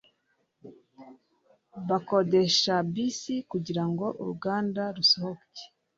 Bakodesha 1.89 2.73
bisi 2.93 3.35
kugirango 3.51 4.05
uruganda 4.21 4.83
rusohoke. 4.95 5.63